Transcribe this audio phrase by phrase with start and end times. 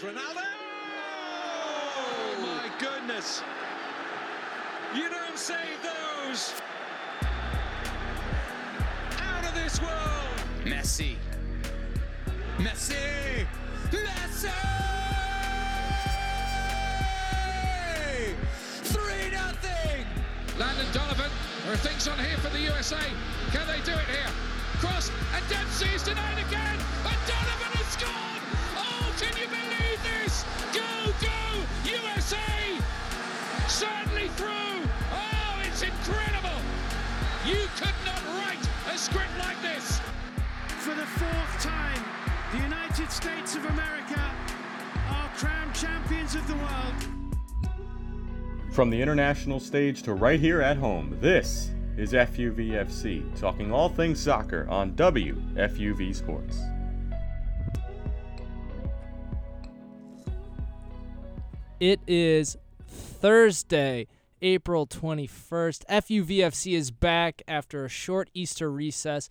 [0.00, 0.44] Here's Ronaldo.
[1.96, 3.42] Oh my goodness.
[4.94, 6.54] You don't save those.
[9.20, 10.44] Out of this world.
[10.64, 11.16] Messi.
[12.58, 13.46] Messi.
[13.90, 14.50] Messi.
[18.84, 20.06] Three nothing.
[20.58, 21.30] Landon Donovan.
[21.64, 23.00] There are things on here for the USA.
[23.52, 24.30] Can they do it here?
[24.78, 26.78] Cross and Dempsey is denied again.
[27.04, 28.42] And Donovan has scored.
[28.76, 29.89] Oh, can you believe
[41.20, 42.02] fourth time,
[42.50, 44.18] the United States of America
[45.10, 47.74] are crowned champions of the world.
[48.72, 54.18] From the international stage to right here at home, this is FUVFC, talking all things
[54.18, 56.58] soccer on WFUV Sports.
[61.80, 62.56] It is
[62.88, 64.06] Thursday,
[64.40, 65.84] April 21st.
[65.84, 69.28] FUVFC is back after a short Easter recess.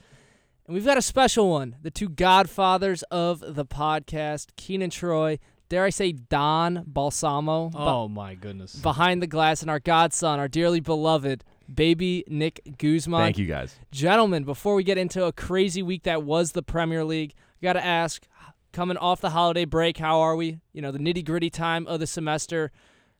[0.70, 1.78] And we've got a special one.
[1.82, 8.36] The two godfathers of the podcast, Keenan Troy, dare I say Don Balsamo, Oh my
[8.36, 8.76] goodness.
[8.76, 13.20] behind the glass, and our godson, our dearly beloved baby Nick Guzman.
[13.20, 13.80] Thank you guys.
[13.92, 17.74] Gentlemen, before we get into a crazy week that was the Premier League, I got
[17.74, 18.28] to ask,
[18.72, 20.60] coming off the holiday break, how are we?
[20.72, 22.72] You know, the nitty gritty time of the semester,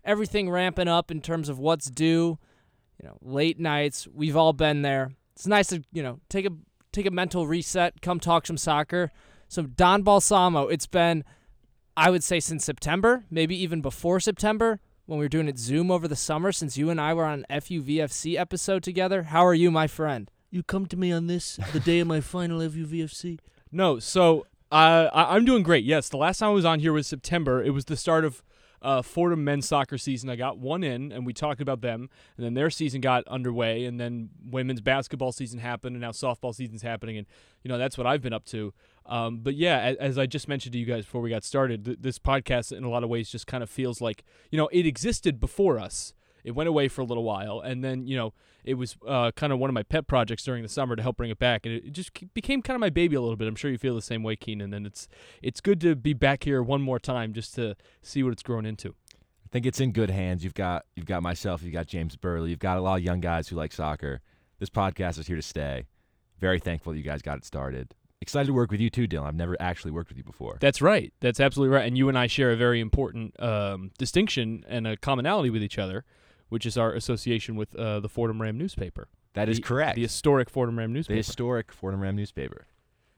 [0.06, 2.38] everything ramping up in terms of what's due.
[3.02, 4.08] You know, late nights.
[4.14, 5.14] We've all been there.
[5.36, 6.52] It's nice to you know take a
[7.00, 9.12] take a mental reset, come talk some soccer.
[9.48, 11.24] So Don Balsamo, it's been,
[11.96, 15.90] I would say, since September, maybe even before September when we were doing it Zoom
[15.90, 16.52] over the summer.
[16.52, 20.30] Since you and I were on an FUVFC episode together, how are you, my friend?
[20.52, 23.40] You come to me on this the day of my final FUVFC.
[23.72, 25.86] No, so uh, I, I'm doing great.
[25.86, 27.64] Yes, the last time I was on here was September.
[27.64, 28.44] It was the start of
[28.82, 30.30] uh, Fordham men's soccer season.
[30.30, 33.86] I got one in, and we talked about them, and then their season got underway,
[33.86, 37.28] and then women's basketball season happened, and now softball season's happening, and
[37.64, 38.74] you know that's what I've been up to.
[39.06, 41.86] Um, but yeah, as, as I just mentioned to you guys before we got started,
[41.86, 44.70] th- this podcast in a lot of ways just kind of feels like you know
[44.72, 46.14] it existed before us.
[46.44, 48.34] It went away for a little while, and then you know
[48.64, 51.18] it was uh, kind of one of my pet projects during the summer to help
[51.18, 53.48] bring it back, and it, just became kind of my baby a little bit.
[53.48, 55.08] I'm sure you feel the same way, Keenan, and it's
[55.42, 58.66] it's good to be back here one more time just to see what it's grown
[58.66, 58.90] into.
[58.90, 60.44] I think it's in good hands.
[60.44, 63.20] You've got you've got myself, you've got James Burley, you've got a lot of young
[63.20, 64.22] guys who like soccer.
[64.60, 65.88] This podcast is here to stay.
[66.40, 67.96] Very thankful that you guys got it started.
[68.22, 69.28] Excited to work with you too, Dylan.
[69.28, 70.58] I've never actually worked with you before.
[70.60, 71.14] That's right.
[71.22, 71.88] That's absolutely right.
[71.88, 75.78] And you and I share a very important um, distinction and a commonality with each
[75.78, 76.04] other,
[76.50, 79.08] which is our association with uh, the Fordham Ram newspaper.
[79.34, 79.96] That is The- correct.
[79.96, 81.14] The historic Fordham Ram newspaper.
[81.14, 81.30] The newspaper.
[81.32, 82.68] historic Fordham Ram newspaper.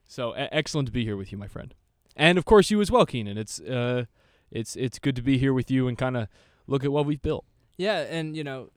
[0.06, 1.74] So e- excellent to be here with you, my friend,
[2.16, 3.38] and of course you as well, Keenan.
[3.38, 4.06] It's uh,
[4.52, 6.28] it's it's good to be here with you and kind of
[6.68, 7.46] look at what we've built.
[7.78, 8.70] Yeah, and you know,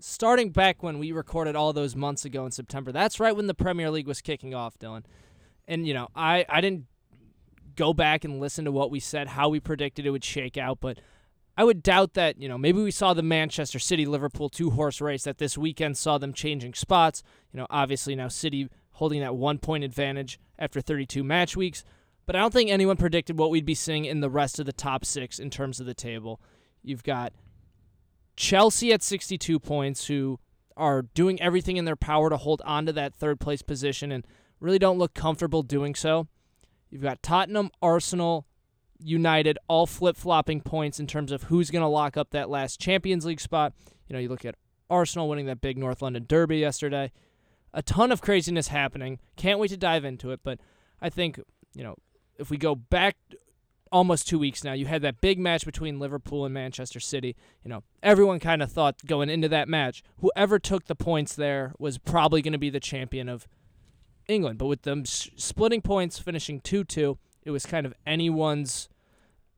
[0.00, 3.54] starting back when we recorded all those months ago in September, that's right when the
[3.54, 5.04] Premier League was kicking off, Dylan.
[5.68, 6.86] And you know, I I didn't
[7.76, 10.78] go back and listen to what we said, how we predicted it would shake out,
[10.80, 10.98] but
[11.56, 15.00] I would doubt that, you know, maybe we saw the Manchester City Liverpool two horse
[15.00, 17.22] race that this weekend saw them changing spots.
[17.52, 21.84] You know, obviously now City holding that one point advantage after 32 match weeks.
[22.26, 24.72] But I don't think anyone predicted what we'd be seeing in the rest of the
[24.72, 26.40] top six in terms of the table.
[26.82, 27.32] You've got
[28.36, 30.38] Chelsea at 62 points, who
[30.76, 34.26] are doing everything in their power to hold on to that third place position and
[34.58, 36.26] really don't look comfortable doing so.
[36.90, 38.46] You've got Tottenham, Arsenal,
[39.04, 42.80] United, all flip flopping points in terms of who's going to lock up that last
[42.80, 43.74] Champions League spot.
[44.08, 44.56] You know, you look at
[44.88, 47.12] Arsenal winning that big North London derby yesterday.
[47.72, 49.18] A ton of craziness happening.
[49.36, 50.58] Can't wait to dive into it, but
[51.02, 51.38] I think,
[51.74, 51.96] you know,
[52.38, 53.16] if we go back
[53.92, 57.36] almost two weeks now, you had that big match between Liverpool and Manchester City.
[57.64, 61.74] You know, everyone kind of thought going into that match, whoever took the points there
[61.78, 63.46] was probably going to be the champion of
[64.28, 64.58] England.
[64.58, 68.88] But with them splitting points, finishing 2 2, it was kind of anyone's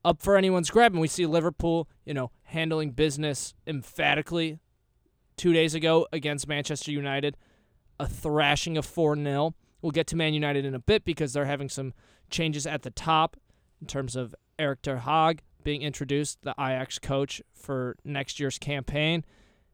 [0.03, 0.93] up for anyone's grab.
[0.93, 4.59] And we see Liverpool, you know, handling business emphatically
[5.35, 7.37] two days ago against Manchester United,
[7.99, 9.55] a thrashing of 4 0.
[9.81, 11.93] We'll get to Man United in a bit because they're having some
[12.29, 13.37] changes at the top
[13.79, 19.23] in terms of Eric Ter Hag being introduced, the Ajax coach for next year's campaign.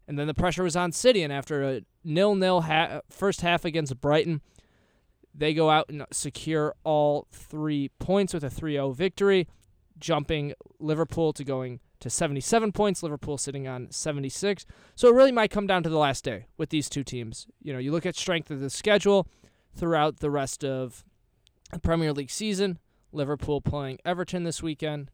[0.08, 4.02] And then the pressure was on City, and after a nil-nil ha- first half against
[4.02, 4.42] Brighton,
[5.34, 9.48] they go out and secure all three points with a 3-0 victory,
[10.00, 13.04] jumping Liverpool to going to 77 points.
[13.04, 14.66] Liverpool sitting on 76.
[14.96, 17.48] So it really might come down to the last day with these two teams.
[17.62, 19.28] You know, you look at strength of the schedule
[19.76, 21.04] throughout the rest of
[21.72, 22.80] the Premier League season.
[23.12, 25.12] Liverpool playing Everton this weekend.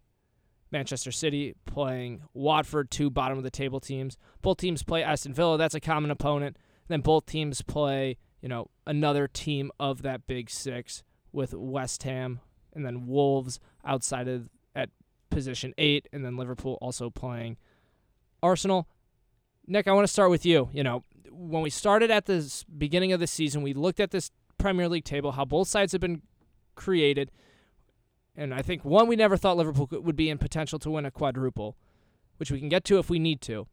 [0.72, 4.18] Manchester City playing Watford, two bottom of the table teams.
[4.42, 6.58] Both teams play Aston Villa, that's a common opponent.
[6.88, 12.40] Then both teams play, you know, another team of that big six with West Ham
[12.74, 14.50] and then Wolves outside of
[15.30, 17.58] position eight, and then Liverpool also playing
[18.42, 18.88] Arsenal.
[19.68, 20.70] Nick, I want to start with you.
[20.74, 24.32] You know, when we started at the beginning of the season, we looked at this
[24.58, 26.22] Premier League table, how both sides have been
[26.76, 27.32] created.
[28.36, 31.12] And I think one, we never thought Liverpool would be in potential to win a
[31.12, 31.78] quadruple,
[32.38, 33.68] which we can get to if we need to.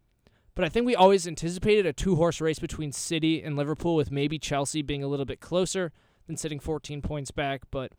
[0.55, 4.11] But I think we always anticipated a two horse race between City and Liverpool, with
[4.11, 5.93] maybe Chelsea being a little bit closer
[6.27, 7.63] than sitting 14 points back.
[7.71, 7.93] But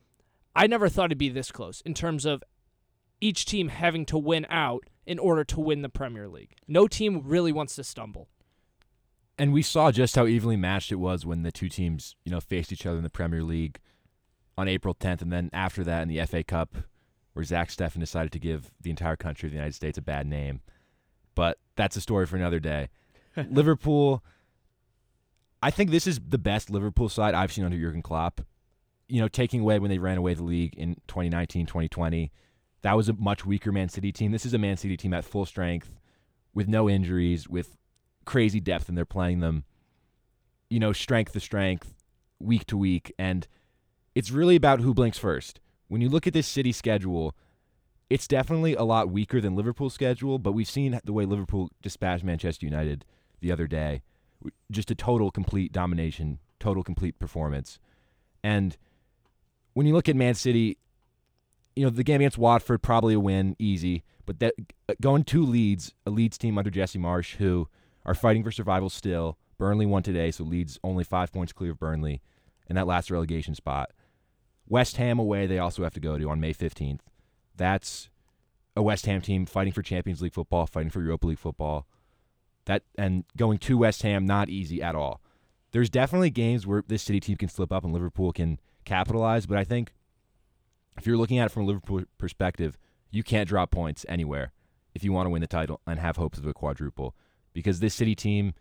[0.56, 2.44] I never thought it'd be this close in terms of
[3.20, 6.56] each team having to win out in order to win the Premier League.
[6.68, 8.28] No team really wants to stumble.
[9.38, 12.40] And we saw just how evenly matched it was when the two teams, you know,
[12.40, 13.80] faced each other in the Premier League
[14.58, 16.76] on April 10th, and then after that in the FA Cup,
[17.34, 20.26] where Zach Steffen decided to give the entire country of the United States a bad
[20.26, 20.62] name.
[21.36, 22.90] But that's a story for another day.
[23.50, 24.24] Liverpool,
[25.62, 28.42] I think this is the best Liverpool side I've seen under Jurgen Klopp.
[29.08, 32.32] You know, taking away when they ran away the league in 2019, 2020,
[32.82, 34.32] that was a much weaker Man City team.
[34.32, 36.00] This is a Man City team at full strength,
[36.54, 37.78] with no injuries, with
[38.26, 39.64] crazy depth, and they're playing them,
[40.70, 41.94] you know, strength to strength,
[42.40, 43.48] week to week, and
[44.16, 45.60] it's really about who blinks first.
[45.88, 47.36] When you look at this City schedule,
[48.10, 52.24] it's definitely a lot weaker than Liverpool's schedule, but we've seen the way Liverpool dispatched
[52.24, 53.06] Manchester United
[53.42, 54.02] the other day.
[54.72, 57.80] Just a total complete domination, total complete performance.
[58.44, 58.78] And
[59.74, 60.78] when you look at Man City,
[61.78, 64.56] you know, the game against Watford probably a win, easy, but that
[64.90, 67.68] uh, going to Leeds, a Leeds team under Jesse Marsh who
[68.04, 69.38] are fighting for survival still.
[69.60, 72.22] Burnley won today, so Leeds only 5 points clear of Burnley
[72.68, 73.92] in that last relegation spot.
[74.68, 77.00] West Ham away, they also have to go to on May 15th.
[77.56, 78.10] That's
[78.76, 81.88] a West Ham team fighting for Champions League football, fighting for Europa League football.
[82.66, 85.22] That and going to West Ham not easy at all.
[85.72, 89.58] There's definitely games where this City team can slip up and Liverpool can capitalize, but
[89.58, 89.94] I think
[90.98, 92.78] if you're looking at it from a Liverpool perspective,
[93.12, 94.52] you can't drop points anywhere
[94.94, 97.16] if you want to win the title and have hopes of a quadruple.
[97.54, 98.54] Because this City team,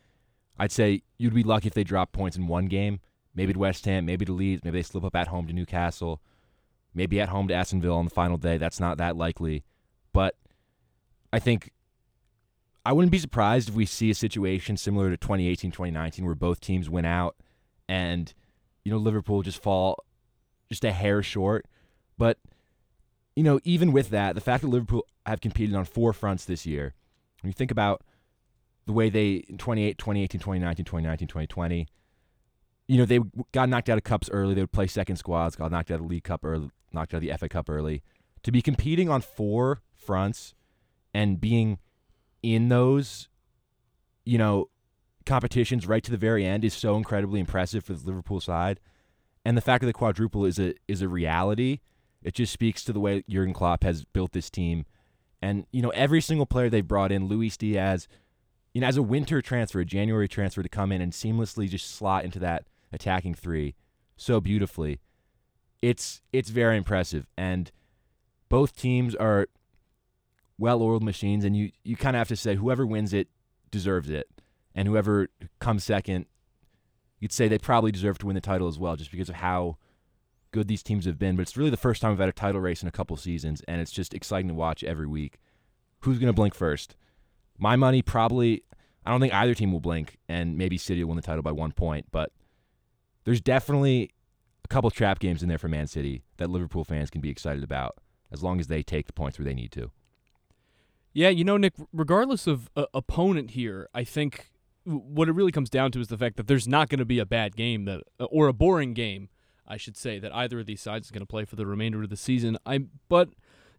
[0.59, 3.01] I'd say you'd be lucky if they drop points in one game
[3.37, 6.21] maybe to West Ham, maybe to Leeds, maybe they slip up at home to Newcastle,
[6.95, 8.57] maybe at home to Aston Villa on the final day.
[8.57, 9.63] That's not that likely.
[10.13, 10.35] But
[11.33, 11.71] I think
[12.85, 16.61] I wouldn't be surprised if we see a situation similar to 2018, 2019, where both
[16.61, 17.37] teams win out
[17.89, 18.33] and,
[18.85, 20.03] you know, Liverpool just fall
[20.71, 21.67] just a hair short.
[22.19, 22.39] But,
[23.35, 26.67] you know, even with that, the fact that Liverpool have competed on four fronts this
[26.67, 26.95] year,
[27.43, 28.03] when you think about
[28.87, 31.89] the way they in 2018, 2019, 2019, 2020,
[32.89, 33.21] you know, they
[33.53, 34.55] got knocked out of cups early.
[34.55, 37.19] They would play second squads, got knocked out of the League Cup early, knocked out
[37.19, 38.03] of the FA Cup early.
[38.45, 40.55] To be competing on four fronts
[41.13, 41.79] and being
[42.43, 43.29] in those,
[44.25, 44.69] you know,
[45.25, 48.79] competitions right to the very end is so incredibly impressive for the Liverpool side.
[49.45, 51.81] And the fact that the quadruple is a is a reality,
[52.27, 54.85] it just speaks to the way Jurgen Klopp has built this team.
[55.41, 58.09] And you know, every single player they've brought in, Luis Diaz,
[58.75, 61.89] you know, as a winter transfer, a January transfer to come in and seamlessly just
[61.95, 63.77] slot into that attacking three
[64.17, 64.99] so beautifully.
[65.81, 67.71] It's it's very impressive, and
[68.49, 69.47] both teams are
[70.59, 73.29] well-oiled machines, and you you kind of have to say whoever wins it
[73.71, 74.29] deserves it,
[74.75, 75.29] and whoever
[75.61, 76.27] comes second,
[77.21, 79.77] you'd say they probably deserve to win the title as well, just because of how
[80.51, 81.37] good these teams have been.
[81.37, 83.63] But it's really the first time we've had a title race in a couple seasons,
[83.69, 85.39] and it's just exciting to watch every week.
[86.01, 86.97] Who's going to blink first?
[87.59, 88.63] My money probably.
[89.05, 91.53] I don't think either team will blink, and maybe City will win the title by
[91.53, 92.33] one point, but
[93.25, 94.11] there's definitely
[94.65, 97.63] a couple trap games in there for Man City that Liverpool fans can be excited
[97.63, 97.97] about
[98.33, 99.93] as long as they take the points where they need to.
[101.13, 104.51] Yeah, you know, Nick, regardless of uh, opponent here, I think
[104.85, 107.19] what it really comes down to is the fact that there's not going to be
[107.19, 109.29] a bad game that uh, or a boring game,
[109.69, 112.03] I should say, that either of these sides is going to play for the remainder
[112.03, 112.59] of the season.
[112.65, 113.31] I but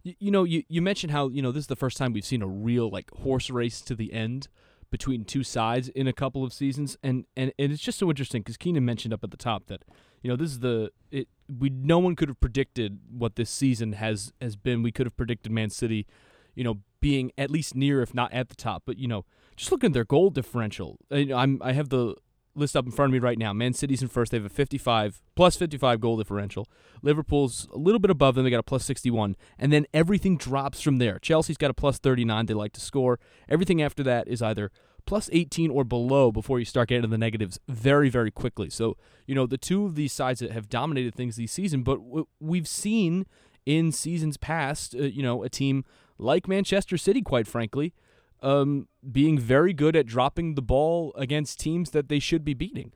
[0.03, 2.41] you know, you you mentioned how, you know, this is the first time we've seen
[2.41, 4.47] a real like horse race to the end
[4.89, 8.41] between two sides in a couple of seasons, and and, and it's just so interesting
[8.41, 9.83] because Keenan mentioned up at the top that
[10.21, 11.27] you know this is the it
[11.59, 14.83] we no one could have predicted what this season has has been.
[14.83, 16.07] We could have predicted Man City,
[16.55, 19.25] you know, being at least near if not at the top, but you know,
[19.55, 20.97] just looking at their goal differential.
[21.11, 22.15] I'm I have the
[22.57, 23.53] list up in front of me right now.
[23.53, 24.31] Man City's in first.
[24.31, 26.67] They have a 55 plus 55 goal differential.
[27.01, 28.43] Liverpool's a little bit above them.
[28.43, 31.19] They got a plus 61, and then everything drops from there.
[31.19, 32.45] Chelsea's got a plus 39.
[32.47, 33.19] They like to score.
[33.47, 34.71] Everything after that is either
[35.05, 38.69] plus 18 or below before you start getting to the negatives very very quickly.
[38.69, 41.99] So you know the two of these sides that have dominated things this season, but
[42.39, 43.25] we've seen
[43.67, 45.83] in seasons past, uh, you know, a team
[46.17, 47.93] like Manchester City, quite frankly,
[48.41, 52.93] um, being very good at dropping the ball against teams that they should be beating.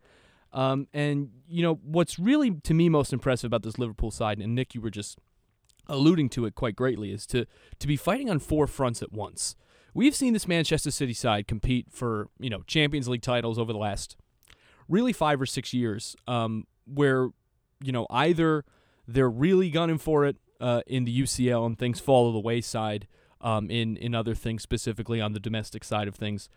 [0.54, 4.54] Um, and you know what's really to me most impressive about this Liverpool side, and
[4.54, 5.18] Nick, you were just
[5.88, 7.46] alluding to it quite greatly, is to
[7.80, 9.56] to be fighting on four fronts at once.
[9.94, 13.80] We've seen this Manchester City side compete for you know Champions League titles over the
[13.80, 14.18] last
[14.90, 17.30] really five or six years, um, where
[17.82, 18.66] you know either
[19.08, 23.08] they're really gunning for it uh, in the UCL and things fall to the wayside
[23.42, 26.50] um, in in other things, specifically on the domestic side of things,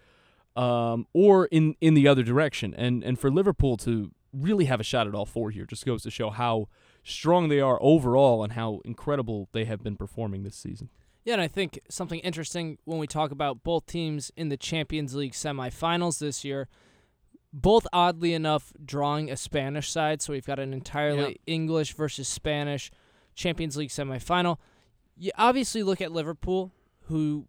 [0.57, 2.75] um, or in in the other direction.
[2.75, 6.03] And and for Liverpool to really have a shot at all four here just goes
[6.03, 6.69] to show how
[7.05, 10.89] strong they are overall and how incredible they have been performing this season.
[11.25, 15.15] Yeah, and I think something interesting when we talk about both teams in the Champions
[15.15, 16.69] League semifinals this year,
[17.53, 20.21] both oddly enough drawing a Spanish side.
[20.21, 22.91] So we've got an entirely English versus Spanish
[23.35, 24.59] Champions League semifinal.
[25.17, 26.73] You obviously look at Liverpool,
[27.07, 27.47] who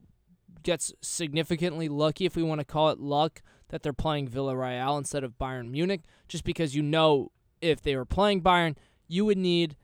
[0.63, 5.23] gets significantly lucky, if we want to call it luck, that they're playing Villarreal instead
[5.23, 7.31] of Bayern Munich, just because you know
[7.61, 8.75] if they were playing Bayern,
[9.07, 9.75] you would need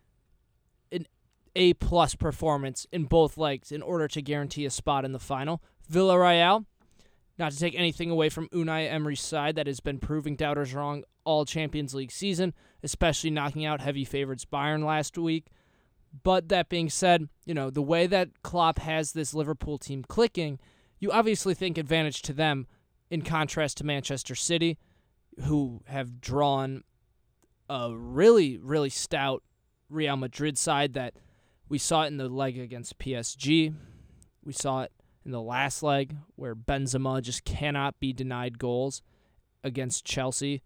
[0.92, 1.08] an
[1.56, 5.62] A plus performance in both legs in order to guarantee a spot in the final.
[5.92, 6.66] Villarreal,
[7.38, 11.04] not to take anything away from Unai Emery's side that has been proving doubters wrong
[11.24, 15.48] all Champions League season, especially knocking out heavy favorites Bayern last week.
[16.24, 20.60] But that being said, you know, the way that Klopp has this Liverpool team clicking,
[21.00, 22.68] you obviously think advantage to them
[23.10, 24.78] in contrast to Manchester City,
[25.46, 26.84] who have drawn
[27.70, 29.44] a really, really stout
[29.90, 31.16] Real Madrid side that
[31.70, 33.74] we saw it in the leg against PSG.
[34.44, 34.92] We saw it
[35.26, 39.02] in the last leg where Benzema just cannot be denied goals
[39.64, 40.64] against Chelsea.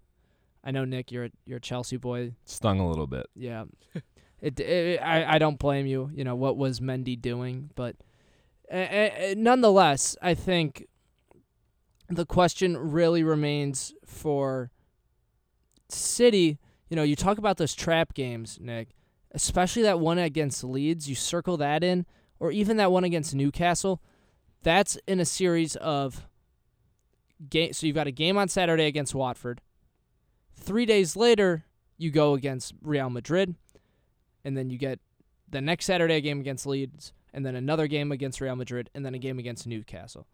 [0.63, 2.33] I know Nick, you're a, you're a Chelsea boy.
[2.45, 3.27] Stung a little bit.
[3.35, 3.65] Yeah.
[4.41, 6.11] It, it, I, I don't blame you.
[6.13, 7.69] You know, what was Mendy doing?
[7.75, 7.95] But
[8.71, 10.87] uh, nonetheless, I think
[12.09, 14.71] the question really remains for
[15.89, 16.59] City.
[16.89, 18.89] You know, you talk about those trap games, Nick,
[19.31, 21.09] especially that one against Leeds.
[21.09, 22.05] You circle that in,
[22.39, 24.01] or even that one against Newcastle.
[24.63, 26.27] That's in a series of
[27.49, 27.73] game.
[27.73, 29.61] So you've got a game on Saturday against Watford.
[30.55, 31.65] Three days later,
[31.97, 33.55] you go against Real Madrid
[34.45, 34.99] and then you get
[35.49, 39.13] the next Saturday game against Leeds, and then another game against Real Madrid, and then
[39.13, 40.27] a game against Newcastle.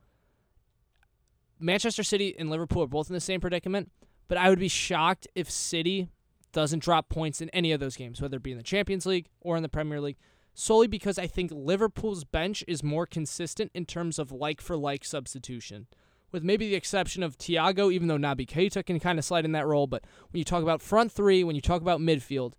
[1.60, 3.92] Manchester City and Liverpool are both in the same predicament,
[4.28, 6.10] but I would be shocked if City
[6.52, 9.28] doesn't drop points in any of those games, whether it be in the Champions League
[9.40, 10.18] or in the Premier League,
[10.54, 15.06] solely because I think Liverpool's bench is more consistent in terms of like for like
[15.06, 15.88] substitution.
[16.32, 19.52] With maybe the exception of Thiago, even though Naby Keita can kind of slide in
[19.52, 22.54] that role, but when you talk about front three, when you talk about midfield,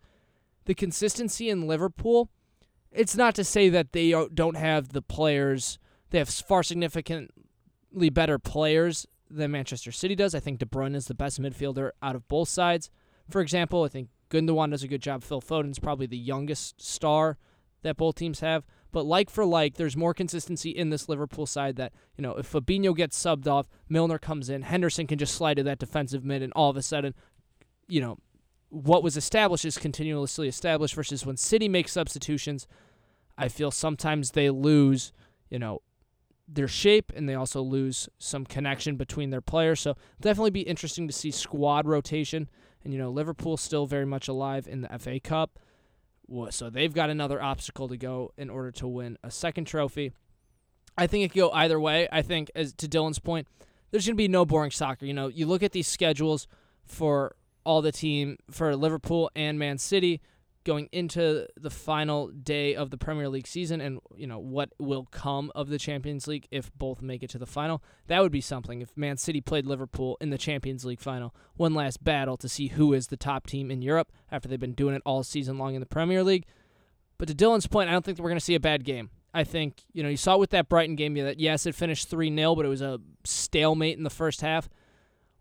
[0.64, 2.30] the consistency in Liverpool,
[2.90, 5.78] it's not to say that they don't have the players.
[6.10, 10.34] They have far significantly better players than Manchester City does.
[10.34, 12.90] I think De Bruyne is the best midfielder out of both sides.
[13.30, 15.22] For example, I think Gundogan does a good job.
[15.22, 17.38] Phil Foden's probably the youngest star
[17.82, 18.64] that both teams have.
[18.92, 22.52] But like for like, there's more consistency in this Liverpool side that, you know, if
[22.52, 26.42] Fabinho gets subbed off, Milner comes in, Henderson can just slide to that defensive mid,
[26.42, 27.14] and all of a sudden,
[27.88, 28.18] you know,
[28.72, 32.66] what was established is continuously established versus when City makes substitutions,
[33.36, 35.12] I feel sometimes they lose,
[35.50, 35.82] you know,
[36.48, 39.80] their shape and they also lose some connection between their players.
[39.80, 42.48] So definitely be interesting to see squad rotation.
[42.82, 45.58] And you know, Liverpool still very much alive in the FA Cup.
[46.48, 50.12] So they've got another obstacle to go in order to win a second trophy.
[50.96, 52.08] I think it could go either way.
[52.10, 53.48] I think as to Dylan's point,
[53.90, 55.04] there's going to be no boring soccer.
[55.04, 56.48] You know, you look at these schedules
[56.86, 60.20] for all the team for Liverpool and Man City
[60.64, 65.08] going into the final day of the Premier League season and you know what will
[65.10, 67.82] come of the Champions League if both make it to the final.
[68.06, 71.34] That would be something if Man City played Liverpool in the Champions League final.
[71.56, 74.72] One last battle to see who is the top team in Europe after they've been
[74.72, 76.46] doing it all season long in the Premier League.
[77.18, 79.10] But to Dylan's point, I don't think we're going to see a bad game.
[79.34, 82.56] I think, you know, you saw with that Brighton game that yes, it finished 3-0,
[82.56, 84.68] but it was a stalemate in the first half.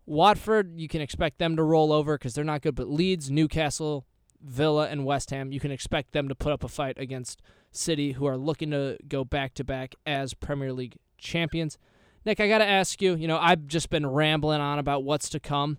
[0.06, 4.04] Watford, you can expect them to roll over because they're not good, but Leeds, Newcastle,
[4.40, 7.40] Villa, and West Ham, you can expect them to put up a fight against
[7.70, 11.78] City, who are looking to go back to back as Premier League champions.
[12.24, 15.28] Nick, I got to ask you, you know, I've just been rambling on about what's
[15.30, 15.78] to come.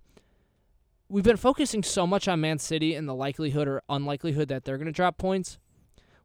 [1.08, 4.77] We've been focusing so much on Man City and the likelihood or unlikelihood that they're
[4.77, 5.60] going to drop points.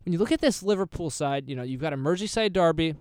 [0.05, 2.95] When you look at this Liverpool side, you know, you've got a Merseyside derby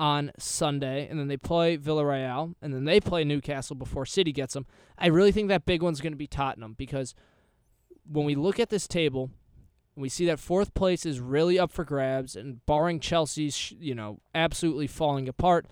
[0.00, 4.54] on Sunday, and then they play Villarreal, and then they play Newcastle before City gets
[4.54, 4.64] them.
[4.96, 7.14] I really think that big one's going to be Tottenham because
[8.10, 9.30] when we look at this table,
[9.94, 14.20] we see that fourth place is really up for grabs, and barring Chelsea's, you know,
[14.34, 15.66] absolutely falling apart,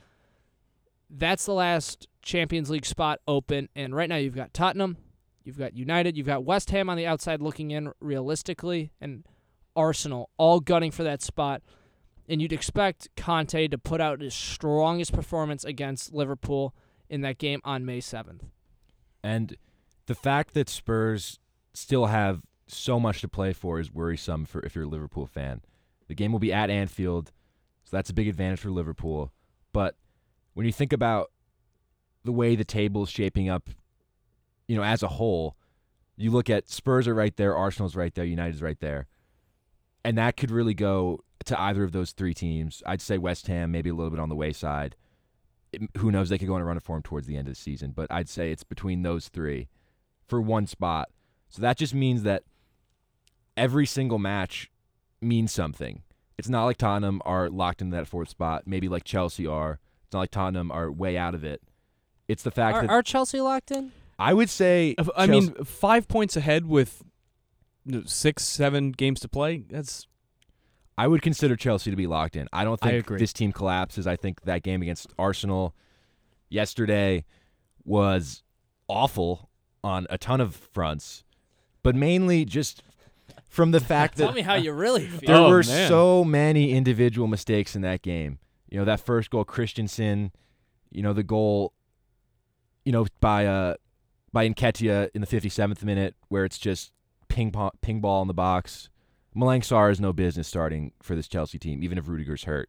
[1.08, 3.70] that's the last Champions League spot open.
[3.74, 4.98] And right now you've got Tottenham,
[5.42, 9.24] you've got United, you've got West Ham on the outside looking in realistically, and
[9.74, 11.62] Arsenal all gunning for that spot.
[12.28, 16.74] And you'd expect Conte to put out his strongest performance against Liverpool
[17.08, 18.42] in that game on May 7th.
[19.22, 19.56] And
[20.06, 21.38] the fact that Spurs
[21.72, 25.62] still have so much to play for is worrisome for if you're a Liverpool fan.
[26.08, 27.32] The game will be at Anfield,
[27.84, 29.32] so that's a big advantage for Liverpool.
[29.72, 29.96] But
[30.54, 31.30] when you think about
[32.24, 33.70] the way the table is shaping up,
[34.66, 35.56] you know, as a whole,
[36.16, 39.06] you look at Spurs are right there, Arsenal's right there, United's right there.
[40.04, 42.82] And that could really go to either of those three teams.
[42.86, 44.96] I'd say West Ham maybe a little bit on the wayside.
[45.72, 46.28] It, who knows?
[46.28, 48.10] They could go on a run of form towards the end of the season, but
[48.10, 49.68] I'd say it's between those three
[50.26, 51.10] for one spot.
[51.50, 52.42] So that just means that
[53.56, 54.70] every single match
[55.20, 56.02] means something.
[56.38, 59.80] It's not like Tottenham are locked into that fourth spot, maybe like Chelsea are.
[60.04, 61.60] It's not like Tottenham are way out of it.
[62.28, 63.90] It's the fact Are, that are Chelsea locked in?
[64.18, 67.02] I would say I Chelsea- mean, five points ahead with
[68.04, 69.64] six, seven games to play.
[69.68, 70.06] That's
[70.98, 72.48] I would consider Chelsea to be locked in.
[72.52, 73.18] I don't think agree.
[73.18, 74.06] this team collapses.
[74.06, 75.74] I think that game against Arsenal
[76.50, 77.24] yesterday
[77.84, 78.42] was
[78.88, 79.48] awful
[79.84, 81.24] on a ton of fronts,
[81.82, 82.82] but mainly just
[83.48, 85.26] from the fact that Tell me how you really feel.
[85.26, 85.88] there Oh, were man.
[85.88, 88.38] so many individual mistakes in that game.
[88.68, 90.32] You know, that first goal, Christensen,
[90.90, 91.72] you know, the goal,
[92.84, 93.74] you know, by uh
[94.32, 96.92] by Nketiah in the 57th minute where it's just
[97.28, 98.90] ping pong, ping ball in the box.
[99.36, 102.68] Malang Sarr has no business starting for this Chelsea team, even if Rudiger's hurt.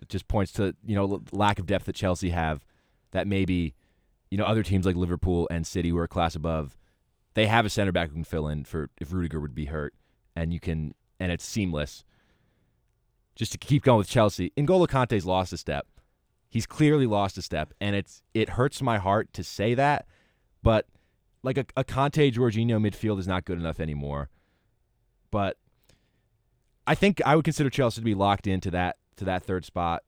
[0.00, 2.64] It just points to, you know, lack of depth that Chelsea have
[3.12, 3.74] that maybe,
[4.30, 6.76] you know, other teams like Liverpool and City who are a class above,
[7.34, 9.94] they have a center back who can fill in for if Rudiger would be hurt
[10.34, 12.04] and you can and it's seamless.
[13.34, 15.86] Just to keep going with Chelsea, N'Golo Kante's lost a step.
[16.48, 20.06] He's clearly lost a step, and it's it hurts my heart to say that,
[20.62, 20.86] but
[21.42, 24.30] like a, a Kante Jorginho midfield is not good enough anymore.
[25.30, 25.58] But
[26.86, 30.02] I think I would consider Chelsea to be locked into that to that third spot,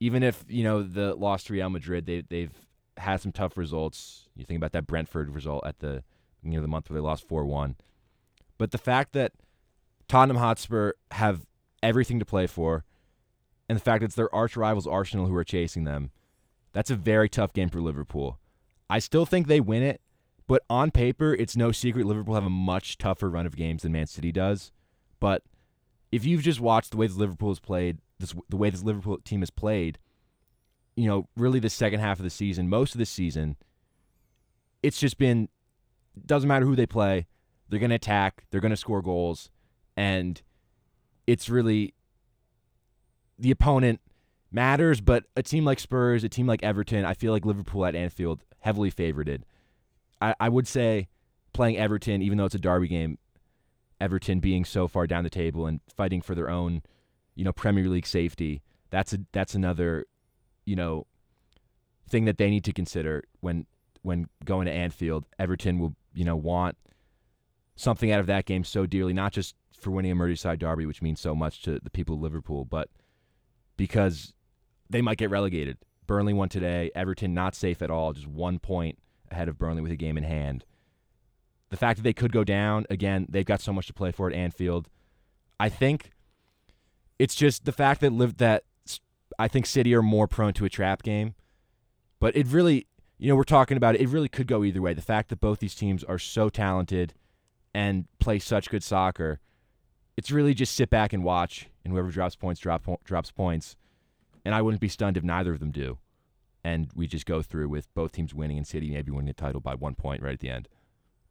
[0.00, 2.06] even if you know the loss to Real Madrid.
[2.06, 2.54] They they've
[2.96, 4.28] had some tough results.
[4.34, 6.02] You think about that Brentford result at the
[6.42, 7.76] beginning of the month where they lost four one,
[8.58, 9.32] but the fact that
[10.08, 11.46] Tottenham Hotspur have
[11.82, 12.84] everything to play for,
[13.68, 16.10] and the fact that it's their arch rivals Arsenal who are chasing them,
[16.72, 18.38] that's a very tough game for Liverpool.
[18.90, 20.00] I still think they win it,
[20.46, 23.92] but on paper, it's no secret Liverpool have a much tougher run of games than
[23.92, 24.72] Man City does.
[25.20, 25.42] But
[26.14, 29.18] if you've just watched the way this Liverpool has played, this the way this Liverpool
[29.24, 29.98] team has played,
[30.94, 33.56] you know, really the second half of the season, most of the season,
[34.80, 35.48] it's just been
[36.24, 37.26] doesn't matter who they play,
[37.68, 39.50] they're going to attack, they're going to score goals,
[39.96, 40.40] and
[41.26, 41.94] it's really
[43.36, 44.00] the opponent
[44.52, 47.96] matters, but a team like Spurs, a team like Everton, I feel like Liverpool at
[47.96, 49.42] Anfield heavily favorited.
[50.20, 51.08] I, I would say
[51.52, 53.18] playing Everton, even though it's a derby game,
[54.04, 56.82] Everton being so far down the table and fighting for their own,
[57.34, 60.04] you know, Premier League safety, that's a that's another,
[60.66, 61.06] you know,
[62.06, 63.64] thing that they need to consider when
[64.02, 65.24] when going to Anfield.
[65.38, 66.76] Everton will, you know, want
[67.76, 71.00] something out of that game so dearly, not just for winning a Merseyside derby, which
[71.00, 72.90] means so much to the people of Liverpool, but
[73.78, 74.34] because
[74.90, 75.78] they might get relegated.
[76.06, 76.90] Burnley won today.
[76.94, 78.98] Everton not safe at all, just one point
[79.30, 80.66] ahead of Burnley with a game in hand.
[81.74, 84.30] The fact that they could go down, again, they've got so much to play for
[84.30, 84.88] at Anfield.
[85.58, 86.12] I think
[87.18, 88.62] it's just the fact that live that
[89.40, 91.34] I think City are more prone to a trap game.
[92.20, 92.86] But it really,
[93.18, 94.94] you know, we're talking about it, it really could go either way.
[94.94, 97.12] The fact that both these teams are so talented
[97.74, 99.40] and play such good soccer,
[100.16, 103.74] it's really just sit back and watch, and whoever drops points drop drops points.
[104.44, 105.98] And I wouldn't be stunned if neither of them do.
[106.62, 109.60] And we just go through with both teams winning and City maybe winning the title
[109.60, 110.68] by one point right at the end.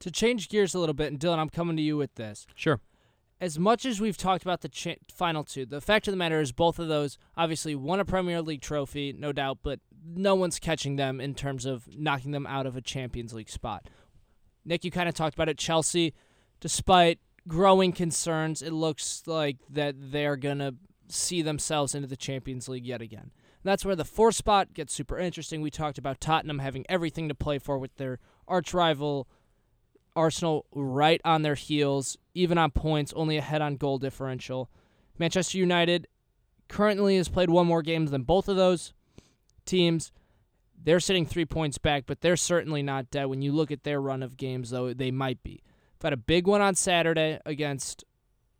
[0.03, 2.45] To change gears a little bit, and Dylan, I'm coming to you with this.
[2.55, 2.81] sure.
[3.39, 6.41] As much as we've talked about the cha- final two, the fact of the matter
[6.41, 10.59] is both of those obviously won a Premier League trophy, no doubt, but no one's
[10.59, 13.89] catching them in terms of knocking them out of a Champions League spot.
[14.65, 15.57] Nick, you kind of talked about it.
[15.57, 16.13] Chelsea,
[16.59, 20.75] despite growing concerns, it looks like that they're going to
[21.07, 23.31] see themselves into the Champions League yet again.
[23.31, 25.61] And that's where the fourth spot gets super interesting.
[25.61, 29.27] We talked about Tottenham having everything to play for with their arch rival
[30.15, 34.69] Arsenal right on their heels, even on points, only ahead on goal differential.
[35.17, 36.07] Manchester United
[36.67, 38.93] currently has played one more game than both of those
[39.65, 40.11] teams.
[40.81, 43.25] They're sitting three points back, but they're certainly not dead.
[43.25, 45.63] When you look at their run of games, though, they might be.
[45.99, 48.03] Got a big one on Saturday against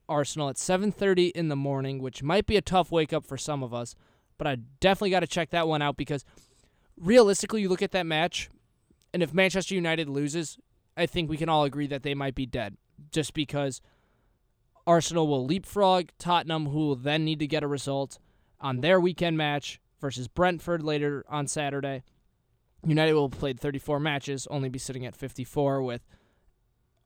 [0.07, 3.63] Arsenal at 7:30 in the morning, which might be a tough wake up for some
[3.63, 3.95] of us,
[4.37, 6.23] but I definitely got to check that one out because
[6.97, 8.49] realistically, you look at that match,
[9.13, 10.57] and if Manchester United loses,
[10.95, 12.77] I think we can all agree that they might be dead,
[13.11, 13.81] just because
[14.85, 18.19] Arsenal will leapfrog Tottenham, who will then need to get a result
[18.59, 22.03] on their weekend match versus Brentford later on Saturday.
[22.85, 26.05] United will have played 34 matches, only be sitting at 54 with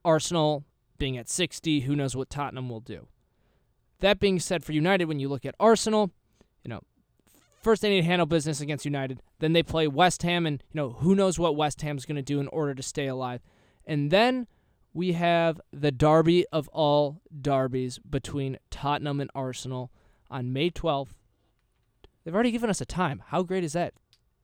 [0.04, 0.64] Arsenal
[0.98, 1.82] being at 60.
[1.82, 3.08] Who knows what Tottenham will do?
[4.00, 6.12] That being said, for United, when you look at Arsenal,
[6.64, 6.82] you know,
[7.62, 9.22] first they need to handle business against United.
[9.40, 12.22] Then they play West Ham, and you know who knows what West Ham's going to
[12.22, 13.42] do in order to stay alive.
[13.88, 14.46] And then
[14.94, 19.92] we have the derby of all derbies between Tottenham and Arsenal
[20.30, 21.16] on May 12th.
[22.24, 23.24] They've already given us a time.
[23.28, 23.94] How great is that?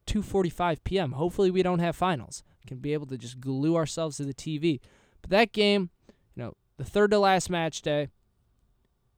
[0.08, 1.12] 2:45 p.m.
[1.14, 2.44] Hopefully we don't have finals.
[2.64, 4.80] We can be able to just glue ourselves to the TV.
[5.22, 5.90] But that game,
[6.36, 8.08] you know, the third to last match day,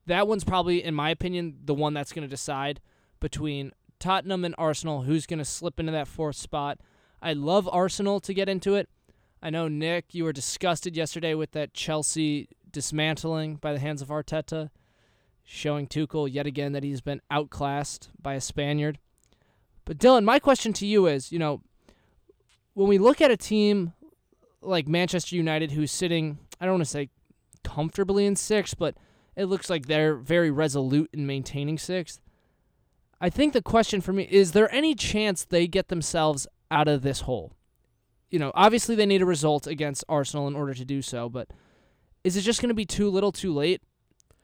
[0.08, 2.82] that one's probably in my opinion the one that's going to decide
[3.20, 6.80] between Tottenham and Arsenal who's going to slip into that fourth spot.
[7.22, 8.90] I love Arsenal to get into it.
[9.46, 14.08] I know Nick, you were disgusted yesterday with that Chelsea dismantling by the hands of
[14.08, 14.72] Arteta,
[15.44, 18.98] showing Tuchel yet again that he's been outclassed by a Spaniard.
[19.86, 21.62] But Dylan, my question to you is, you know,
[22.74, 23.94] when we look at a team
[24.62, 27.12] like Manchester United who's sitting, I don't want to say
[27.64, 28.98] comfortably in sixth, but
[29.36, 32.20] it looks like they're very resolute in maintaining sixth.
[33.22, 37.04] I think the question for me is there any chance they get themselves out of
[37.04, 37.55] this hole?
[38.36, 41.48] You know, obviously they need a result against Arsenal in order to do so, but
[42.26, 43.82] is it just going to be too little too late?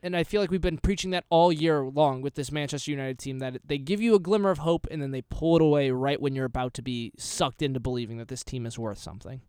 [0.01, 3.19] And I feel like we've been preaching that all year long with this Manchester United
[3.19, 5.91] team that they give you a glimmer of hope and then they pull it away
[5.91, 9.41] right when you're about to be sucked into believing that this team is worth something.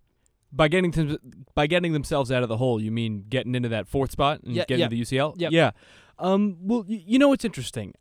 [0.50, 1.18] By getting
[1.55, 4.57] by getting themselves out of the hole, you mean getting into that fourth spot and
[4.57, 4.88] Yeah, getting yeah.
[4.88, 5.35] to the UCL?
[5.37, 5.52] Yep.
[5.52, 5.70] Yeah.
[6.18, 6.57] Um.
[6.62, 7.94] Well, you know what's interesting.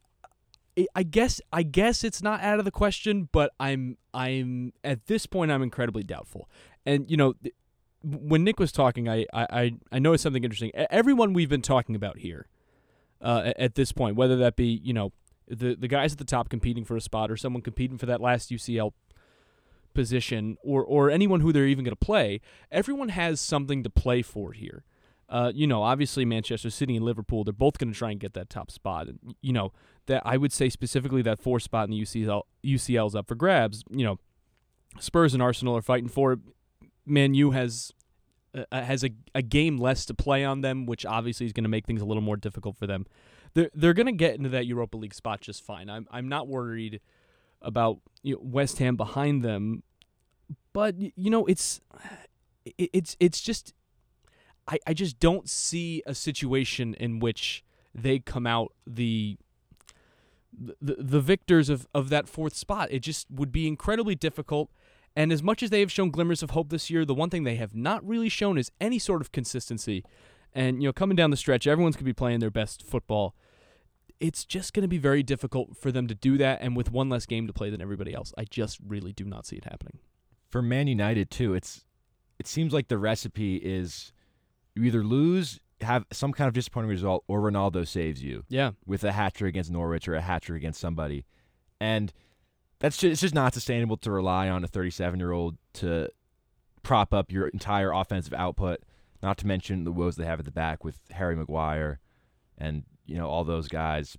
[0.95, 5.25] I- guess I guess it's not out of the question, but I'm I'm at this
[5.25, 6.49] point I'm incredibly doubtful.
[6.85, 7.33] And you know,
[8.03, 10.71] when Nick was talking, I I I- noticed something interesting.
[10.75, 12.47] Everyone we've been talking about here,
[13.21, 15.11] uh, at this point, whether that be you know
[15.47, 18.21] the the guys at the top competing for a spot or someone competing for that
[18.21, 18.93] last UCL
[19.93, 22.39] position or or anyone who they're even going to play,
[22.71, 24.83] everyone has something to play for here.
[25.31, 28.33] Uh, you know, obviously Manchester City and Liverpool, they're both going to try and get
[28.33, 29.07] that top spot.
[29.07, 29.71] And you know
[30.07, 33.83] that I would say specifically that fourth spot in the UCL is up for grabs.
[33.89, 34.19] You know,
[34.99, 36.39] Spurs and Arsenal are fighting for it.
[37.05, 37.93] Man U has
[38.53, 41.69] uh, has a, a game less to play on them, which obviously is going to
[41.69, 43.05] make things a little more difficult for them.
[43.53, 45.89] They're they're going to get into that Europa League spot just fine.
[45.89, 46.99] I'm I'm not worried
[47.61, 49.83] about you know, West Ham behind them,
[50.73, 51.79] but you know it's
[52.65, 53.73] it, it's it's just
[54.71, 59.37] I I just don't see a situation in which they come out the
[60.53, 62.89] the, the victors of, of that fourth spot.
[62.91, 64.69] It just would be incredibly difficult.
[65.15, 67.43] And as much as they have shown glimmers of hope this year, the one thing
[67.43, 70.03] they have not really shown is any sort of consistency.
[70.53, 73.35] And you know, coming down the stretch, everyone's going to be playing their best football.
[74.19, 77.09] It's just going to be very difficult for them to do that, and with one
[77.09, 79.97] less game to play than everybody else, I just really do not see it happening.
[80.49, 81.85] For Man United too, it's
[82.37, 84.13] it seems like the recipe is
[84.75, 89.03] you either lose, have some kind of disappointing result, or Ronaldo saves you Yeah, with
[89.03, 91.25] a hat trick against Norwich or a hat trick against somebody,
[91.79, 92.13] and
[92.79, 96.09] that's just, it's just not sustainable to rely on a 37 year old to
[96.83, 98.79] prop up your entire offensive output.
[99.21, 101.99] Not to mention the woes they have at the back with Harry Maguire
[102.57, 104.17] and you know all those guys.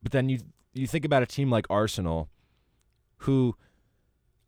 [0.00, 0.38] But then you
[0.74, 2.28] you think about a team like Arsenal,
[3.18, 3.56] who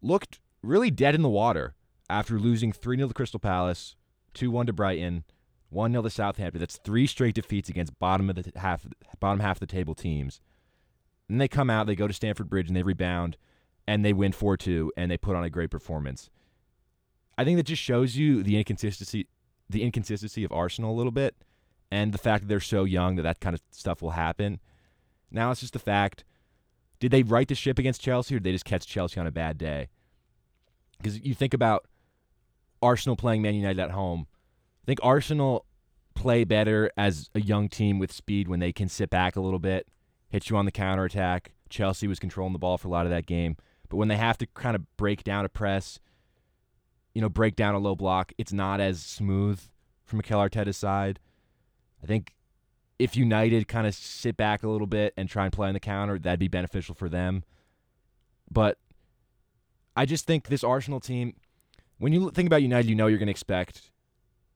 [0.01, 1.75] looked really dead in the water
[2.09, 3.97] after losing 3 0 to Crystal Palace,
[4.35, 5.25] 2 1 to Brighton,
[5.71, 6.61] 1 0 to Southampton.
[6.61, 8.87] That's three straight defeats against bottom of the half
[9.19, 10.41] bottom half of the table teams.
[11.29, 13.37] And they come out, they go to Stamford Bridge and they rebound
[13.87, 16.31] and they win 4 2 and they put on a great performance.
[17.39, 19.29] I think that just shows you the inconsistency
[19.69, 21.37] the inconsistency of Arsenal a little bit
[21.91, 24.61] and the fact that they're so young that that kind of stuff will happen.
[25.31, 26.25] Now it's just the fact
[26.99, 29.33] did they right the ship against Chelsea or did they just catch Chelsea on a
[29.33, 29.89] bad day?
[30.99, 31.87] Because you think about
[32.83, 34.27] Arsenal playing Man United at home.
[34.83, 35.67] I think Arsenal
[36.15, 39.59] play better as a young team with speed when they can sit back a little
[39.59, 39.87] bit,
[40.29, 41.53] hit you on the counter attack.
[41.69, 43.57] Chelsea was controlling the ball for a lot of that game.
[43.89, 45.99] But when they have to kind of break down a press,
[47.15, 49.61] you know, break down a low block, it's not as smooth
[50.05, 51.21] from Mikel Arteta's side.
[52.03, 52.35] I think
[52.99, 55.81] if United kind of sit back a little bit and try and play on the
[55.81, 57.45] counter, that'd be beneficial for them.
[58.51, 58.79] But
[59.97, 61.35] I just think this Arsenal team,
[62.01, 63.91] when you think about United, you know you're going to expect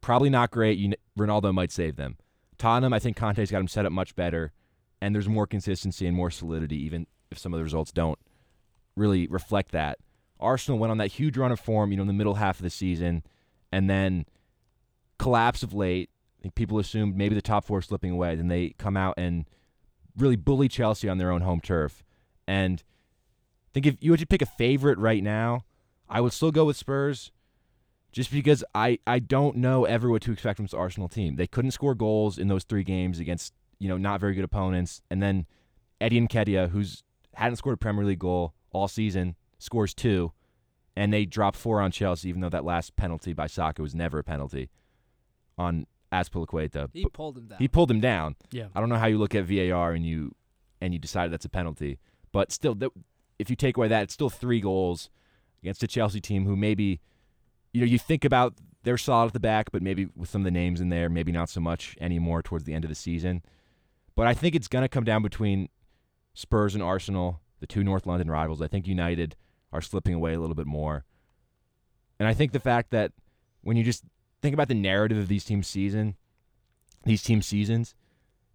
[0.01, 0.79] probably not great.
[0.79, 2.17] You, Ronaldo might save them.
[2.57, 4.53] Tottenham, I think Conte's got him set up much better,
[5.01, 8.19] and there's more consistency and more solidity, even if some of the results don't
[8.97, 9.99] really reflect that.
[10.41, 12.63] Arsenal went on that huge run of form, you know, in the middle half of
[12.63, 13.23] the season,
[13.71, 14.25] and then
[15.19, 16.09] collapse of late.
[16.41, 18.37] I think people assumed maybe the top four slipping away.
[18.37, 19.45] Then they come out and
[20.17, 22.03] really bully Chelsea on their own home turf.
[22.49, 25.65] And I think if you had to pick a favorite right now,
[26.09, 27.33] I would still go with Spurs
[28.15, 31.37] just because I, I don't know ever what to expect from this Arsenal team.
[31.37, 35.03] They couldn't score goals in those three games against, you know, not very good opponents.
[35.11, 35.47] And then
[36.01, 37.03] Eddie Nketiah, who's
[37.35, 40.33] hadn't scored a Premier League goal all season, scores two,
[40.97, 44.21] and they drop four on Chelsea, even though that last penalty by Saka was never
[44.21, 44.71] a penalty
[45.59, 46.89] on Azpilicueta.
[46.93, 47.59] He pulled him down.
[47.59, 48.37] He pulled him down.
[48.53, 48.67] Yeah.
[48.75, 50.35] I don't know how you look at VAR and you
[50.81, 51.99] and you decide that's a penalty,
[52.31, 52.93] but still, th-
[53.39, 55.11] if you take away that, it's still three goals
[55.63, 57.01] against a Chelsea team who maybe,
[57.75, 60.45] you know, you think about they're solid at the back, but maybe with some of
[60.45, 63.43] the names in there, maybe not so much anymore towards the end of the season.
[64.15, 65.69] But I think it's going to come down between
[66.35, 68.63] Spurs and Arsenal, the two North London rivals.
[68.63, 69.35] I think United
[69.73, 71.05] are slipping away a little bit more.
[72.21, 73.13] And I think the fact that
[73.63, 74.05] when you just
[74.41, 76.15] think about the narrative of these teams' season,
[77.05, 77.97] these team seasons,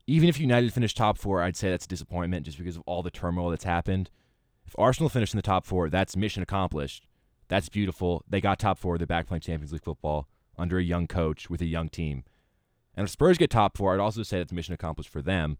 [0.07, 3.03] even if United finished top four, I'd say that's a disappointment just because of all
[3.03, 4.09] the turmoil that's happened.
[4.65, 7.05] If Arsenal finished in the top four, that's mission accomplished.
[7.49, 8.23] That's beautiful.
[8.29, 8.97] They got top four.
[8.97, 12.23] They're back playing Champions League football under a young coach with a young team.
[12.95, 15.57] And if Spurs get top four, I'd also say that's mission accomplished for them,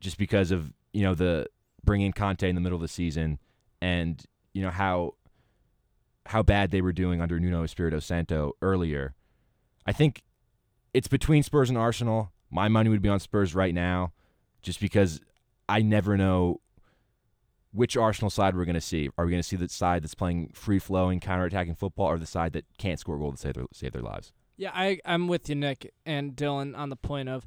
[0.00, 1.46] just because of you know the
[1.84, 3.38] bringing Conte in the middle of the season
[3.80, 5.14] and you know how
[6.26, 9.14] how bad they were doing under Nuno Espirito Santo earlier.
[9.86, 10.22] I think
[10.92, 12.32] it's between Spurs and Arsenal.
[12.50, 14.12] My money would be on Spurs right now,
[14.62, 15.20] just because
[15.68, 16.60] I never know
[17.72, 19.10] which Arsenal side we're going to see.
[19.18, 22.18] Are we going to see the side that's playing free flowing, counter attacking football, or
[22.18, 24.32] the side that can't score a goal to save their save their lives?
[24.56, 27.46] Yeah, I I'm with you, Nick and Dylan, on the point of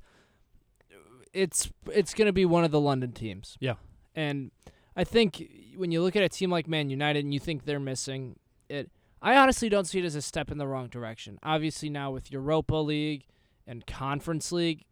[1.34, 3.58] it's it's going to be one of the London teams.
[3.60, 3.76] Yeah.
[4.16, 4.52] and
[4.96, 5.44] I think
[5.76, 8.90] when you look at a team like Man United and you think they're missing it,
[9.22, 11.40] I honestly don't see it as a step in the wrong direction.
[11.42, 13.26] Obviously, now with Europa League
[13.66, 14.84] and Conference League,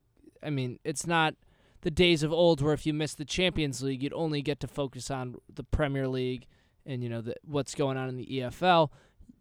[0.42, 1.36] I mean, it's not
[1.82, 4.68] the days of old where if you missed the Champions League, you'd only get to
[4.68, 6.46] focus on the Premier League
[6.86, 8.90] and you know the, what's going on in the EFL.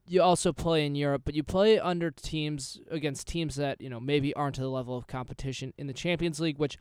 [0.09, 4.01] You also play in Europe, but you play under teams against teams that you know
[4.01, 6.79] maybe aren't to the level of competition in the Champions League, which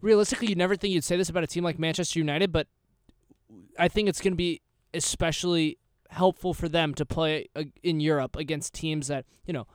[0.00, 2.66] realistically you never think you'd say this about a team like Manchester United, but
[3.78, 4.60] I think it's going to be
[4.94, 5.78] especially
[6.10, 9.66] helpful for them to play uh, in Europe against teams that you know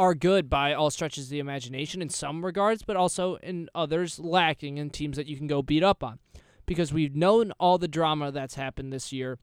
[0.00, 4.18] are good by all stretches of the imagination in some regards, but also in others
[4.18, 6.18] lacking in teams that you can go beat up on.
[6.64, 9.38] Because we've known all the drama that's happened this year,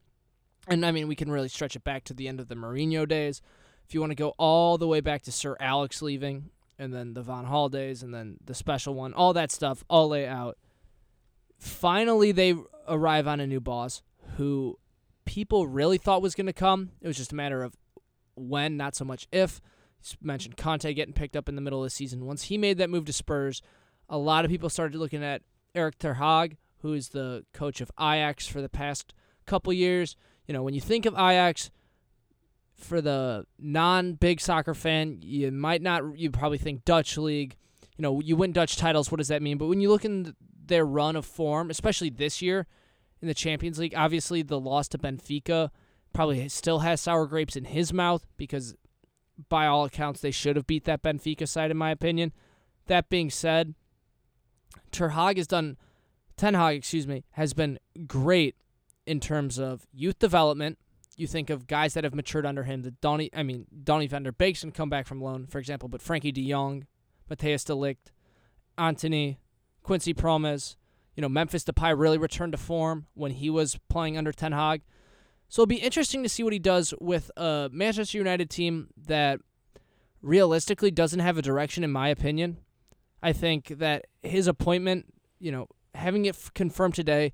[0.66, 3.06] and I mean we can really stretch it back to the end of the Mourinho
[3.06, 3.40] days.
[3.86, 7.14] If you want to go all the way back to Sir Alex leaving, and then
[7.14, 10.58] the Van Gaal days, and then the special one, all that stuff, all lay out.
[11.56, 12.56] Finally, they
[12.88, 14.02] arrive on a new boss
[14.36, 14.76] who
[15.24, 16.90] people really thought was going to come.
[17.00, 17.76] It was just a matter of
[18.34, 19.60] when, not so much if.
[20.22, 22.26] Mentioned Conte getting picked up in the middle of the season.
[22.26, 23.62] Once he made that move to Spurs,
[24.08, 25.42] a lot of people started looking at
[25.74, 29.12] Eric Ter Hag, who is the coach of Ajax for the past
[29.46, 30.16] couple years.
[30.46, 31.70] You know, when you think of Ajax,
[32.78, 36.16] for the non-big soccer fan, you might not.
[36.16, 37.56] You probably think Dutch league.
[37.96, 39.10] You know, you win Dutch titles.
[39.10, 39.58] What does that mean?
[39.58, 42.66] But when you look in their run of form, especially this year
[43.20, 45.70] in the Champions League, obviously the loss to Benfica
[46.12, 48.76] probably still has sour grapes in his mouth because,
[49.48, 52.32] by all accounts, they should have beat that Benfica side, in my opinion.
[52.86, 53.74] That being said,
[54.90, 55.76] Ter Hag has done.
[56.36, 58.56] Ten Hag, excuse me, has been great
[59.06, 60.78] in terms of youth development
[61.18, 62.82] you think of guys that have matured under him.
[62.82, 65.88] The Donny, I mean Donny van der Beek's can come back from loan, for example,
[65.88, 66.86] but Frenkie De Jong,
[67.28, 68.12] Matthias de Ligt,
[68.78, 69.40] Antony,
[69.82, 70.76] Quincy Promes,
[71.16, 74.82] you know Memphis Depay really returned to form when he was playing under Ten Hag.
[75.48, 79.40] So it'll be interesting to see what he does with a Manchester United team that
[80.20, 82.58] realistically doesn't have a direction, in my opinion.
[83.22, 87.32] I think that his appointment, you know, having it f- confirmed today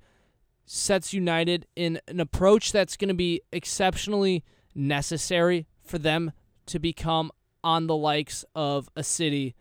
[0.65, 6.33] sets United in an approach that's going to be exceptionally necessary for them
[6.67, 7.31] to become
[7.63, 9.55] on the likes of a City,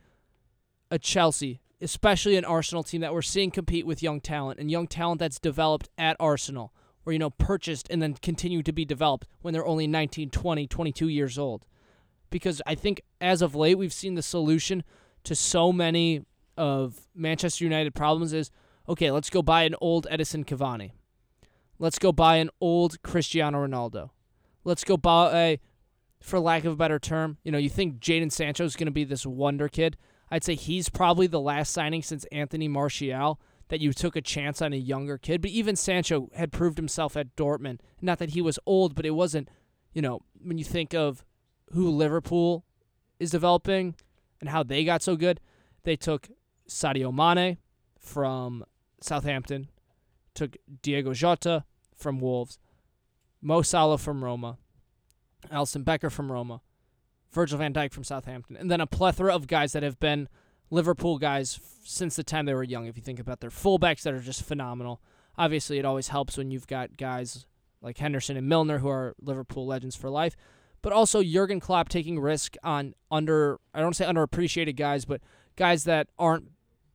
[0.91, 4.87] a Chelsea, especially an Arsenal team that we're seeing compete with young talent and young
[4.87, 6.71] talent that's developed at Arsenal
[7.05, 10.67] or you know purchased and then continue to be developed when they're only 19, 20,
[10.67, 11.65] 22 years old.
[12.29, 14.83] Because I think as of late we've seen the solution
[15.23, 16.25] to so many
[16.57, 18.51] of Manchester United problems is
[18.87, 20.91] okay, let's go buy an old Edinson Cavani.
[21.79, 24.11] Let's go buy an old Cristiano Ronaldo.
[24.63, 25.59] Let's go buy,
[26.21, 28.91] for lack of a better term, you know, you think Jadon Sancho is going to
[28.91, 29.97] be this wonder kid.
[30.29, 33.39] I'd say he's probably the last signing since Anthony Martial
[33.69, 35.41] that you took a chance on a younger kid.
[35.41, 37.79] But even Sancho had proved himself at Dortmund.
[38.01, 39.49] Not that he was old, but it wasn't,
[39.93, 41.25] you know, when you think of
[41.71, 42.65] who Liverpool
[43.19, 43.95] is developing
[44.39, 45.39] and how they got so good,
[45.83, 46.29] they took
[46.67, 47.57] Sadio Mane
[47.99, 48.65] from
[49.01, 49.69] Southampton,
[50.33, 52.59] took Diego Jota from Wolves,
[53.41, 54.57] Mo Salah from Roma,
[55.51, 56.61] Alisson Becker from Roma,
[57.31, 60.29] Virgil van Dijk from Southampton, and then a plethora of guys that have been
[60.73, 62.87] Liverpool guys since the time they were young.
[62.87, 65.01] If you think about their fullbacks that are just phenomenal.
[65.37, 67.45] Obviously, it always helps when you've got guys
[67.81, 70.35] like Henderson and Milner who are Liverpool legends for life,
[70.81, 75.21] but also Jurgen Klopp taking risk on under I don't say underappreciated guys, but
[75.55, 76.49] guys that aren't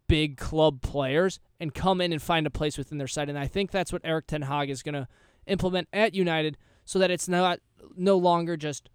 [0.09, 3.29] big club players and come in and find a place within their side.
[3.29, 5.07] And I think that's what Eric Ten Hag is going to
[5.47, 7.61] implement at United so that it's not
[7.97, 8.88] no longer just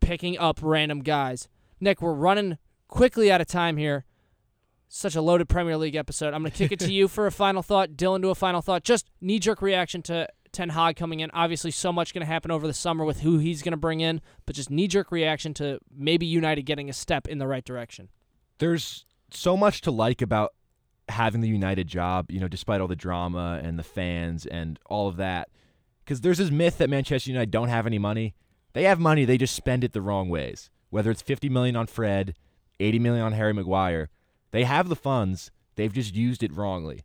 [0.00, 1.48] picking up random guys.
[1.80, 2.58] Nick, we're running
[2.88, 4.04] quickly out of time here.
[4.88, 6.32] Such a loaded Premier League episode.
[6.32, 7.90] I'm going to kick it to you for a final thought.
[7.90, 8.84] Dylan, to a final thought.
[8.84, 11.30] Just knee jerk reaction to Ten Hag coming in.
[11.32, 14.00] Obviously, so much going to happen over the summer with who he's going to bring
[14.00, 17.64] in, but just knee jerk reaction to maybe United getting a step in the right
[17.64, 18.08] direction.
[18.58, 20.54] There's so much to like about
[21.08, 25.08] having the United job, you know, despite all the drama and the fans and all
[25.08, 25.48] of that.
[26.04, 28.34] Because there's this myth that Manchester United don't have any money.
[28.72, 30.70] They have money, they just spend it the wrong ways.
[30.90, 32.34] Whether it's 50 million on Fred,
[32.80, 34.08] 80 million on Harry Maguire,
[34.50, 37.00] they have the funds, they've just used it wrongly.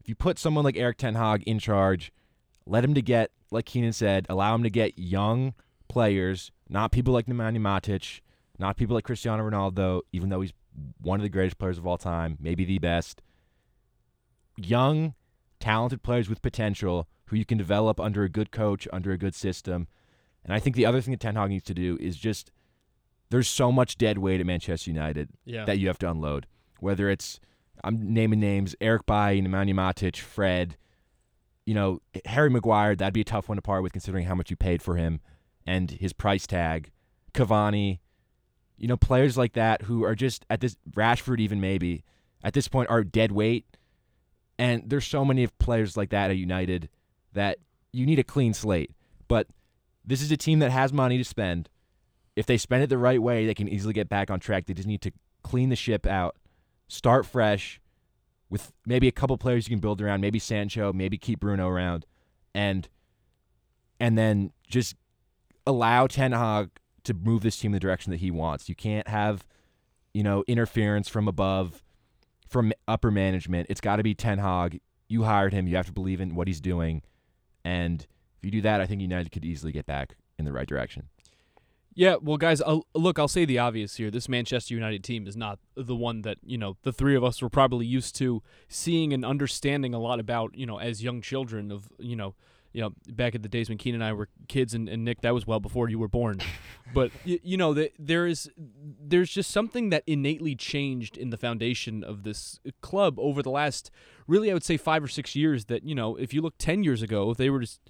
[0.00, 2.12] If you put someone like Eric Ten Hag in charge,
[2.66, 5.54] let him to get, like Keenan said, allow him to get young
[5.88, 8.20] players, not people like Nemanja Matic,
[8.58, 10.52] not people like Cristiano Ronaldo, even though he's
[11.00, 13.22] one of the greatest players of all time, maybe the best.
[14.56, 15.14] Young,
[15.60, 19.34] talented players with potential who you can develop under a good coach, under a good
[19.34, 19.86] system.
[20.44, 22.50] And I think the other thing that Ten Hag needs to do is just
[23.32, 25.64] there's so much dead weight at Manchester United Yeah.
[25.64, 26.46] that you have to unload.
[26.80, 27.40] Whether it's
[27.82, 30.76] I'm naming names, Eric Bailly, Nemanja Matic, Fred,
[31.66, 34.50] you know, Harry Maguire, that'd be a tough one to part with considering how much
[34.50, 35.20] you paid for him
[35.66, 36.90] and his price tag.
[37.34, 37.98] Cavani,
[38.76, 42.04] you know, players like that who are just at this Rashford even maybe
[42.44, 43.64] at this point are dead weight.
[44.58, 46.88] And there's so many of players like that at United
[47.32, 47.58] that
[47.92, 48.90] you need a clean slate.
[49.26, 49.46] But
[50.04, 51.68] this is a team that has money to spend.
[52.34, 54.66] If they spend it the right way, they can easily get back on track.
[54.66, 56.36] They just need to clean the ship out,
[56.88, 57.80] start fresh
[58.52, 62.04] with maybe a couple players you can build around, maybe Sancho, maybe keep Bruno around,
[62.54, 62.88] and
[63.98, 64.94] and then just
[65.66, 66.70] allow Ten Hag
[67.04, 68.68] to move this team in the direction that he wants.
[68.68, 69.46] You can't have,
[70.12, 71.82] you know, interference from above,
[72.46, 73.68] from upper management.
[73.70, 74.80] It's got to be Ten Hag.
[75.08, 75.66] You hired him.
[75.66, 77.00] You have to believe in what he's doing,
[77.64, 80.68] and if you do that, I think United could easily get back in the right
[80.68, 81.08] direction.
[81.94, 84.10] Yeah, well, guys, I'll, look, I'll say the obvious here.
[84.10, 87.42] This Manchester United team is not the one that you know the three of us
[87.42, 90.56] were probably used to seeing and understanding a lot about.
[90.56, 92.34] You know, as young children of you know,
[92.72, 95.20] you know, back in the days when Keen and I were kids, and, and Nick,
[95.20, 96.40] that was well before you were born.
[96.94, 101.36] but y- you know, the, there is there's just something that innately changed in the
[101.36, 103.90] foundation of this club over the last,
[104.26, 105.66] really, I would say five or six years.
[105.66, 107.80] That you know, if you look ten years ago, they were just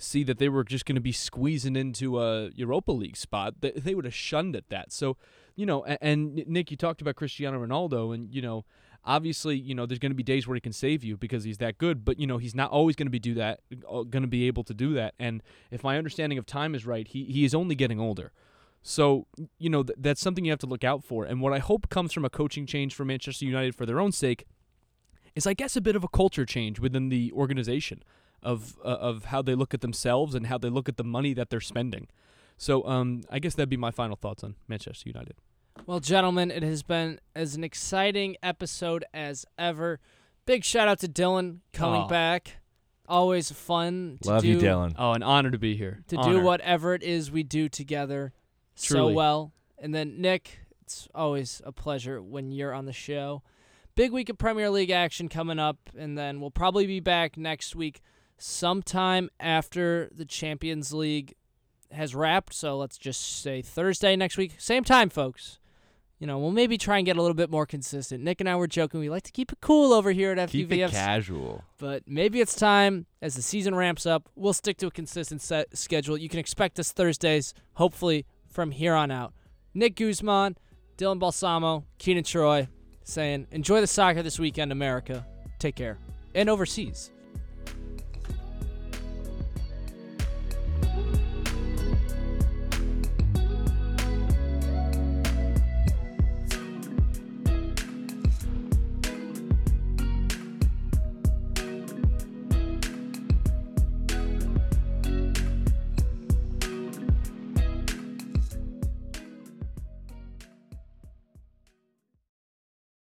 [0.00, 3.72] see that they were just going to be squeezing into a Europa League spot, they,
[3.72, 4.92] they would have shunned at that.
[4.92, 5.16] So,
[5.54, 5.98] you know, and,
[6.36, 8.64] and Nick, you talked about Cristiano Ronaldo, and you know,
[9.04, 11.58] obviously, you know, there's going to be days where he can save you because he's
[11.58, 14.22] that good, but you know, he's not always going to be do that, uh, going
[14.22, 15.14] to be able to do that.
[15.18, 18.32] And if my understanding of time is right, he he is only getting older.
[18.82, 19.26] So,
[19.58, 21.26] you know, th- that's something you have to look out for.
[21.26, 24.10] And what I hope comes from a coaching change for Manchester United for their own
[24.10, 24.46] sake
[25.34, 28.02] is, I guess, a bit of a culture change within the organization
[28.42, 31.34] of uh, of how they look at themselves and how they look at the money
[31.34, 32.08] that they're spending.
[32.56, 35.36] So, um, I guess that'd be my final thoughts on Manchester United.
[35.86, 39.98] Well, gentlemen, it has been as an exciting episode as ever.
[40.44, 42.08] Big shout out to Dylan coming Aw.
[42.08, 42.56] back.
[43.08, 44.94] Always fun to Love do, you, Dylan.
[44.98, 46.04] Oh, an honor to be here.
[46.08, 46.38] to Honor.
[46.38, 48.32] do whatever it is we do together
[48.74, 49.52] so well.
[49.78, 53.42] And then Nick, it's always a pleasure when you're on the show.
[53.96, 57.74] Big week of Premier League action coming up, and then we'll probably be back next
[57.74, 58.00] week
[58.40, 61.34] sometime after the Champions League
[61.92, 62.54] has wrapped.
[62.54, 64.54] So let's just say Thursday next week.
[64.58, 65.58] Same time, folks.
[66.18, 68.22] You know, we'll maybe try and get a little bit more consistent.
[68.22, 69.00] Nick and I were joking.
[69.00, 71.64] We like to keep it cool over here at Keep it casual.
[71.78, 74.28] But maybe it's time as the season ramps up.
[74.36, 76.18] We'll stick to a consistent set schedule.
[76.18, 79.32] You can expect us Thursdays, hopefully from here on out.
[79.72, 80.58] Nick Guzman,
[80.98, 82.68] Dylan Balsamo, Keenan Troy
[83.02, 85.26] saying, enjoy the soccer this weekend, America.
[85.58, 85.96] Take care.
[86.34, 87.12] And overseas.